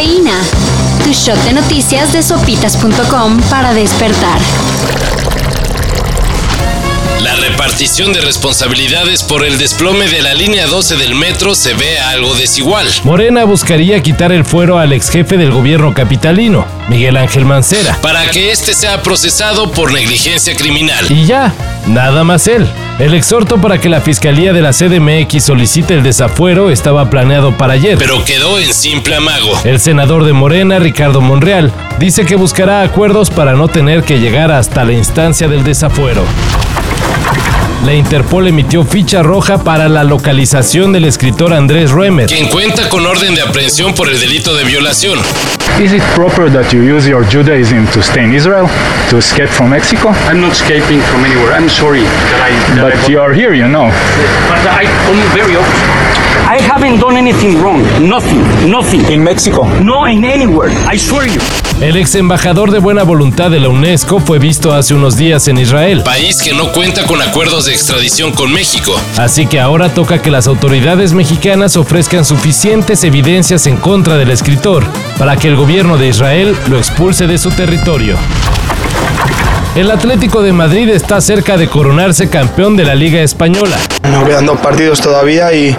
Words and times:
Cafeína. 0.00 0.40
Tu 1.04 1.12
shot 1.12 1.36
de 1.44 1.52
noticias 1.52 2.10
de 2.14 2.22
sopitas.com 2.22 3.38
para 3.50 3.74
despertar. 3.74 4.40
La 7.20 7.34
repartición 7.36 8.14
de 8.14 8.22
responsabilidades 8.22 9.22
por 9.22 9.44
el 9.44 9.58
desplome 9.58 10.08
de 10.08 10.22
la 10.22 10.32
línea 10.32 10.66
12 10.66 10.96
del 10.96 11.14
metro 11.14 11.54
se 11.54 11.74
ve 11.74 11.98
algo 11.98 12.34
desigual. 12.34 12.88
Morena 13.04 13.44
buscaría 13.44 14.02
quitar 14.02 14.32
el 14.32 14.46
fuero 14.46 14.78
al 14.78 14.94
ex 14.94 15.10
jefe 15.10 15.36
del 15.36 15.50
gobierno 15.50 15.92
capitalino, 15.92 16.66
Miguel 16.88 17.18
Ángel 17.18 17.44
Mancera. 17.44 17.98
Para 18.00 18.30
que 18.30 18.52
éste 18.52 18.72
sea 18.72 19.02
procesado 19.02 19.70
por 19.70 19.92
negligencia 19.92 20.56
criminal. 20.56 21.04
Y 21.10 21.26
ya, 21.26 21.52
nada 21.86 22.24
más 22.24 22.46
él. 22.46 22.66
El 23.00 23.14
exhorto 23.14 23.58
para 23.58 23.80
que 23.80 23.88
la 23.88 24.02
Fiscalía 24.02 24.52
de 24.52 24.60
la 24.60 24.72
CDMX 24.72 25.42
solicite 25.42 25.94
el 25.94 26.02
desafuero 26.02 26.68
estaba 26.68 27.08
planeado 27.08 27.56
para 27.56 27.72
ayer. 27.72 27.96
Pero 27.96 28.22
quedó 28.26 28.58
en 28.58 28.74
simple 28.74 29.14
amago. 29.14 29.58
El 29.64 29.80
senador 29.80 30.24
de 30.24 30.34
Morena, 30.34 30.78
Ricardo 30.78 31.22
Monreal, 31.22 31.72
dice 31.98 32.26
que 32.26 32.36
buscará 32.36 32.82
acuerdos 32.82 33.30
para 33.30 33.54
no 33.54 33.68
tener 33.68 34.04
que 34.04 34.20
llegar 34.20 34.52
hasta 34.52 34.84
la 34.84 34.92
instancia 34.92 35.48
del 35.48 35.64
desafuero. 35.64 36.24
La 37.84 37.94
Interpol 37.94 38.46
emitió 38.46 38.84
ficha 38.84 39.22
roja 39.22 39.64
para 39.64 39.88
la 39.88 40.04
localización 40.04 40.92
del 40.92 41.06
escritor 41.06 41.54
Andrés 41.54 41.90
Ruemer, 41.90 42.26
quien 42.26 42.46
cuenta 42.48 42.88
con 42.90 43.06
orden 43.06 43.34
de 43.34 43.40
aprehensión 43.40 43.94
por 43.94 44.10
el 44.10 44.20
delito 44.20 44.54
de 44.54 44.64
violación. 44.64 45.18
Is 45.80 45.94
it 45.94 46.02
proper 46.14 46.50
that 46.52 46.72
you 46.72 46.82
use 46.82 47.08
your 47.08 47.24
Judaism 47.24 47.86
to 47.94 48.02
stay 48.02 48.22
in 48.22 48.34
Israel, 48.34 48.68
to 49.08 49.16
escape 49.16 49.48
from 49.48 49.70
Mexico? 49.70 50.10
I'm 50.28 50.42
not 50.42 50.52
escaping 50.52 51.00
from 51.00 51.24
anywhere. 51.24 51.54
I'm 51.54 51.70
sorry 51.70 52.02
that 52.02 52.42
I. 52.42 52.74
That 52.74 52.82
but 52.82 53.08
I, 53.08 53.10
you 53.10 53.18
are 53.18 53.32
here, 53.32 53.54
you 53.54 53.66
know. 53.66 53.88
But 54.48 54.60
I 54.68 54.84
come 55.06 55.22
very 55.32 55.56
often. 55.56 56.10
I 56.46 56.60
haven't 56.60 57.00
done 57.00 57.16
anything 57.16 57.62
wrong. 57.62 57.80
Nothing. 58.06 58.42
Nothing. 58.70 59.10
In 59.10 59.24
Mexico? 59.24 59.64
No, 59.80 60.04
in 60.04 60.24
anywhere. 60.24 60.70
I 60.86 60.98
swear 60.98 61.26
you. 61.26 61.40
El 61.80 61.96
ex 61.96 62.14
embajador 62.14 62.72
de 62.72 62.78
buena 62.78 63.04
voluntad 63.04 63.50
de 63.50 63.58
la 63.58 63.70
UNESCO 63.70 64.20
fue 64.20 64.38
visto 64.38 64.74
hace 64.74 64.92
unos 64.92 65.16
días 65.16 65.48
en 65.48 65.56
Israel, 65.56 66.02
país 66.02 66.42
que 66.42 66.52
no 66.52 66.72
cuenta 66.72 67.06
con 67.06 67.22
acuerdos 67.22 67.64
de 67.64 67.69
extradición 67.70 68.32
con 68.32 68.52
México. 68.52 68.92
Así 69.16 69.46
que 69.46 69.60
ahora 69.60 69.94
toca 69.94 70.20
que 70.20 70.30
las 70.30 70.46
autoridades 70.46 71.12
mexicanas 71.12 71.76
ofrezcan 71.76 72.24
suficientes 72.24 73.04
evidencias 73.04 73.66
en 73.66 73.76
contra 73.76 74.16
del 74.16 74.30
escritor 74.30 74.84
para 75.18 75.36
que 75.36 75.48
el 75.48 75.56
gobierno 75.56 75.96
de 75.96 76.08
Israel 76.08 76.56
lo 76.68 76.78
expulse 76.78 77.26
de 77.26 77.38
su 77.38 77.50
territorio. 77.50 78.16
El 79.76 79.90
Atlético 79.90 80.42
de 80.42 80.52
Madrid 80.52 80.88
está 80.88 81.20
cerca 81.20 81.56
de 81.56 81.68
coronarse 81.68 82.28
campeón 82.28 82.76
de 82.76 82.84
la 82.84 82.96
Liga 82.96 83.20
Española. 83.20 83.78
Nos 84.02 84.24
quedan 84.24 84.46
dos 84.46 84.58
partidos 84.60 85.00
todavía 85.00 85.52
y, 85.52 85.76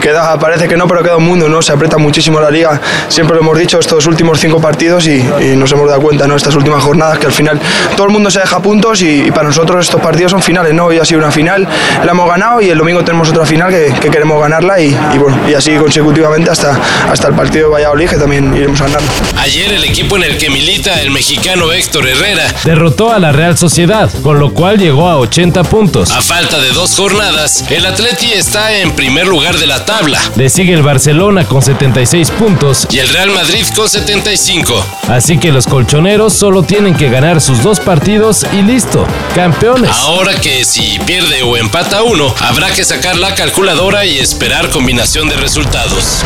queda, 0.00 0.38
parece 0.38 0.68
que 0.68 0.76
no, 0.76 0.86
pero 0.86 1.02
queda 1.02 1.16
un 1.16 1.24
mundo, 1.24 1.48
¿no? 1.48 1.62
Se 1.62 1.72
aprieta 1.72 1.98
muchísimo 1.98 2.40
la 2.40 2.50
liga, 2.50 2.80
siempre 3.08 3.34
lo 3.34 3.42
hemos 3.42 3.58
dicho, 3.58 3.78
estos 3.78 4.06
últimos 4.06 4.40
cinco 4.40 4.60
partidos 4.60 5.06
y, 5.06 5.22
nos 5.56 5.70
hemos 5.72 5.88
dado 5.88 6.00
cuenta, 6.00 6.26
¿no? 6.26 6.36
Estas 6.36 6.54
últimas 6.54 6.82
jornadas 6.82 7.18
que 7.18 7.26
al 7.26 7.32
final 7.32 7.60
todo 7.96 8.06
el 8.06 8.12
mundo 8.12 8.30
se 8.30 8.40
deja 8.40 8.60
puntos 8.60 9.02
y, 9.02 9.30
para 9.30 9.48
nosotros 9.48 9.84
estos 9.84 10.00
partidos 10.00 10.32
son 10.32 10.42
finales, 10.42 10.74
¿no? 10.74 10.86
Hoy 10.86 10.98
ha 10.98 11.04
sido 11.04 11.20
una 11.20 11.30
final, 11.30 11.66
la 12.04 12.12
hemos 12.12 12.28
ganado 12.28 12.60
y 12.60 12.68
el 12.68 12.78
domingo 12.78 13.02
tenemos 13.04 13.30
otra 13.30 13.46
final 13.46 13.70
que, 13.70 14.10
queremos 14.10 14.40
ganarla 14.40 14.78
y, 14.78 14.94
bueno, 15.18 15.38
y 15.48 15.54
así 15.54 15.74
consecutivamente 15.76 16.50
hasta, 16.50 16.78
hasta 17.10 17.28
el 17.28 17.34
partido 17.34 17.68
de 17.68 17.74
Valladolid 17.74 18.10
que 18.10 18.16
también 18.16 18.54
iremos 18.54 18.80
ganando. 18.80 19.10
Ayer 19.38 19.72
el 19.72 19.84
equipo 19.84 20.16
en 20.16 20.24
el 20.24 20.38
que 20.38 20.50
milita 20.50 21.00
el 21.00 21.10
mexicano 21.10 21.72
Héctor 21.72 22.06
Herrera 22.06 22.44
derrotó 22.64 23.12
a 23.12 23.18
la 23.18 23.32
Real 23.32 23.56
Sociedad, 23.56 24.10
con 24.22 24.38
lo 24.38 24.52
cual 24.52 24.78
llegó 24.78 25.08
a 25.08 25.16
80 25.18 25.64
puntos. 25.64 26.10
A 26.10 26.20
falta 26.20 26.60
de 26.60 26.70
dos 26.70 26.94
jornadas, 26.94 27.61
el 27.70 27.86
Atleti 27.86 28.32
está 28.32 28.76
en 28.78 28.92
primer 28.92 29.26
lugar 29.26 29.58
de 29.58 29.66
la 29.66 29.84
tabla. 29.84 30.20
Le 30.36 30.48
sigue 30.48 30.74
el 30.74 30.82
Barcelona 30.82 31.44
con 31.44 31.62
76 31.62 32.30
puntos 32.32 32.86
y 32.90 32.98
el 32.98 33.08
Real 33.08 33.30
Madrid 33.30 33.64
con 33.74 33.88
75. 33.88 34.84
Así 35.08 35.38
que 35.38 35.52
los 35.52 35.66
colchoneros 35.66 36.32
solo 36.32 36.62
tienen 36.62 36.94
que 36.94 37.08
ganar 37.08 37.40
sus 37.40 37.62
dos 37.62 37.80
partidos 37.80 38.46
y 38.52 38.62
listo, 38.62 39.06
campeones. 39.34 39.90
Ahora 39.90 40.34
que 40.34 40.64
si 40.64 40.98
pierde 41.06 41.42
o 41.42 41.56
empata 41.56 42.02
uno, 42.02 42.34
habrá 42.40 42.70
que 42.70 42.84
sacar 42.84 43.16
la 43.16 43.34
calculadora 43.34 44.04
y 44.04 44.18
esperar 44.18 44.70
combinación 44.70 45.28
de 45.28 45.36
resultados. 45.36 46.22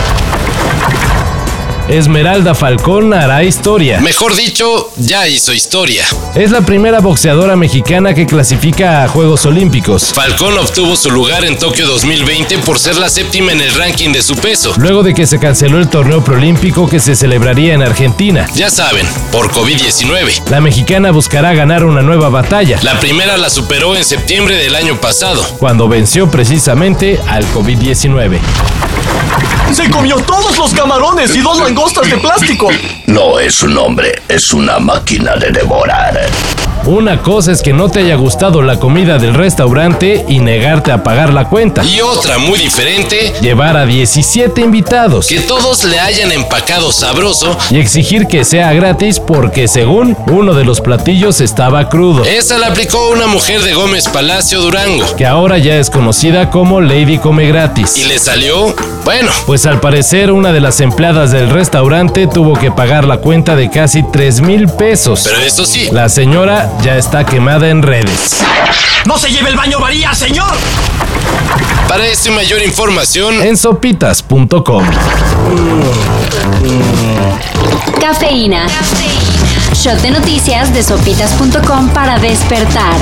Esmeralda 1.88 2.52
Falcón 2.56 3.14
hará 3.14 3.44
historia. 3.44 4.00
Mejor 4.00 4.34
dicho, 4.34 4.90
ya 4.96 5.28
hizo 5.28 5.52
historia. 5.52 6.04
Es 6.34 6.50
la 6.50 6.62
primera 6.62 6.98
boxeadora 6.98 7.54
mexicana 7.54 8.12
que 8.12 8.26
clasifica 8.26 9.04
a 9.04 9.08
Juegos 9.08 9.46
Olímpicos. 9.46 10.12
Falcón 10.12 10.58
obtuvo 10.58 10.96
su 10.96 11.12
lugar 11.12 11.44
en 11.44 11.56
Tokio 11.56 11.86
2020 11.86 12.58
por 12.58 12.80
ser 12.80 12.96
la 12.96 13.08
séptima 13.08 13.52
en 13.52 13.60
el 13.60 13.72
ranking 13.72 14.12
de 14.12 14.20
su 14.20 14.34
peso. 14.34 14.74
Luego 14.78 15.04
de 15.04 15.14
que 15.14 15.26
se 15.26 15.38
canceló 15.38 15.78
el 15.78 15.88
torneo 15.88 16.24
preolímpico 16.24 16.88
que 16.88 16.98
se 16.98 17.14
celebraría 17.14 17.74
en 17.74 17.82
Argentina. 17.82 18.48
Ya 18.56 18.68
saben, 18.68 19.06
por 19.30 19.52
COVID-19. 19.52 20.50
La 20.50 20.60
mexicana 20.60 21.12
buscará 21.12 21.54
ganar 21.54 21.84
una 21.84 22.02
nueva 22.02 22.30
batalla. 22.30 22.80
La 22.82 22.98
primera 22.98 23.36
la 23.36 23.48
superó 23.48 23.94
en 23.94 24.04
septiembre 24.04 24.56
del 24.56 24.74
año 24.74 25.00
pasado. 25.00 25.40
Cuando 25.58 25.88
venció 25.88 26.28
precisamente 26.32 27.20
al 27.28 27.44
COVID-19. 27.52 28.40
Se 29.72 29.90
comió 29.90 30.16
todos 30.18 30.56
los 30.58 30.72
camarones 30.72 31.34
y 31.34 31.40
dos 31.40 31.58
langostas 31.58 32.08
de 32.08 32.16
plástico. 32.18 32.68
No 33.06 33.38
es 33.38 33.62
un 33.62 33.76
hombre, 33.76 34.22
es 34.28 34.52
una 34.52 34.78
máquina 34.78 35.36
de 35.36 35.50
devorar. 35.50 36.28
Una 36.86 37.20
cosa 37.20 37.50
es 37.50 37.62
que 37.62 37.72
no 37.72 37.88
te 37.88 37.98
haya 37.98 38.14
gustado 38.14 38.62
la 38.62 38.78
comida 38.78 39.18
del 39.18 39.34
restaurante 39.34 40.24
y 40.28 40.38
negarte 40.38 40.92
a 40.92 41.02
pagar 41.02 41.32
la 41.32 41.48
cuenta. 41.48 41.84
Y 41.84 42.00
otra 42.00 42.38
muy 42.38 42.60
diferente, 42.60 43.32
llevar 43.40 43.76
a 43.76 43.84
17 43.84 44.60
invitados. 44.60 45.26
Que 45.26 45.40
todos 45.40 45.82
le 45.82 45.98
hayan 45.98 46.30
empacado 46.30 46.92
sabroso 46.92 47.58
y 47.70 47.80
exigir 47.80 48.28
que 48.28 48.44
sea 48.44 48.72
gratis 48.72 49.18
porque 49.18 49.66
según 49.66 50.16
uno 50.30 50.54
de 50.54 50.64
los 50.64 50.80
platillos 50.80 51.40
estaba 51.40 51.88
crudo. 51.88 52.24
Esa 52.24 52.56
la 52.56 52.68
aplicó 52.68 53.10
una 53.10 53.26
mujer 53.26 53.62
de 53.62 53.74
Gómez 53.74 54.08
Palacio 54.08 54.60
Durango, 54.60 55.16
que 55.16 55.26
ahora 55.26 55.58
ya 55.58 55.78
es 55.78 55.90
conocida 55.90 56.50
como 56.50 56.80
Lady 56.80 57.18
Come 57.18 57.48
Gratis. 57.48 57.96
Y 57.96 58.04
le 58.04 58.20
salió, 58.20 58.76
bueno. 59.04 59.32
Pues 59.44 59.66
al 59.66 59.80
parecer 59.80 60.30
una 60.30 60.52
de 60.52 60.60
las 60.60 60.80
empleadas 60.80 61.32
del 61.32 61.50
restaurante 61.50 62.28
tuvo 62.28 62.52
que 62.52 62.70
pagar 62.70 63.06
la 63.06 63.16
cuenta 63.16 63.56
de 63.56 63.70
casi 63.70 64.04
3 64.04 64.40
mil 64.42 64.68
pesos. 64.68 65.22
Pero 65.24 65.38
eso 65.38 65.66
sí, 65.66 65.88
la 65.90 66.08
señora 66.08 66.70
ya 66.82 66.96
está 66.96 67.24
quemada 67.24 67.68
en 67.68 67.82
redes. 67.82 68.44
¡No 69.04 69.18
se 69.18 69.30
lleve 69.30 69.50
el 69.50 69.56
baño 69.56 69.78
María, 69.78 70.14
señor! 70.14 70.54
Para 71.88 72.06
esta 72.06 72.30
mayor 72.30 72.62
información 72.62 73.42
en 73.42 73.56
sopitas.com. 73.56 74.84
Cafeína. 78.00 78.66
Shot 79.74 80.00
de 80.00 80.10
noticias 80.10 80.72
de 80.74 80.82
sopitas.com 80.82 81.88
para 81.90 82.18
despertar. 82.18 82.94